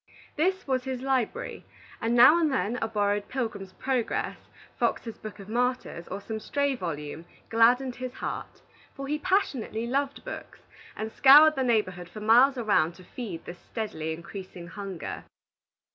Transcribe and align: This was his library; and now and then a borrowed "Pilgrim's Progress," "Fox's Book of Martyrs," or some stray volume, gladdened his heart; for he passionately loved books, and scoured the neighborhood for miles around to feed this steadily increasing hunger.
This 0.35 0.65
was 0.67 0.83
his 0.85 1.01
library; 1.03 1.63
and 2.01 2.15
now 2.15 2.39
and 2.39 2.51
then 2.51 2.77
a 2.81 2.87
borrowed 2.87 3.27
"Pilgrim's 3.29 3.73
Progress," 3.73 4.39
"Fox's 4.79 5.19
Book 5.19 5.37
of 5.37 5.47
Martyrs," 5.47 6.07
or 6.07 6.19
some 6.19 6.39
stray 6.39 6.73
volume, 6.73 7.25
gladdened 7.49 7.97
his 7.97 8.13
heart; 8.15 8.63
for 8.95 9.05
he 9.05 9.19
passionately 9.19 9.85
loved 9.85 10.25
books, 10.25 10.61
and 10.95 11.11
scoured 11.11 11.53
the 11.53 11.61
neighborhood 11.63 12.09
for 12.09 12.19
miles 12.19 12.57
around 12.57 12.95
to 12.95 13.03
feed 13.03 13.45
this 13.45 13.59
steadily 13.59 14.11
increasing 14.11 14.69
hunger. 14.69 15.23